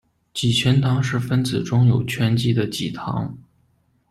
[0.33, 3.37] 己醛糖是分子中有醛基的己糖。